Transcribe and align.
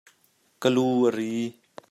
Ka 0.61 0.69
lu 0.75 0.85
a 1.07 1.09
ri. 1.15 1.31